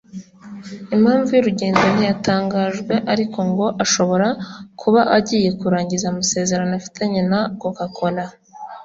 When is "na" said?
7.31-7.39